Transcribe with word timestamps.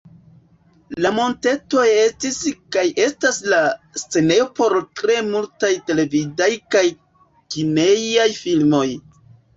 La 1.05 1.09
montetoj 1.17 1.83
estis 2.03 2.39
kaj 2.75 2.85
estas 3.03 3.37
la 3.55 3.59
scenejo 4.05 4.47
por 4.61 4.77
tre 5.03 5.19
multaj 5.29 5.71
televidaj 5.91 6.51
kaj 6.77 6.83
kinejaj 7.57 8.29
filmoj. 8.43 8.85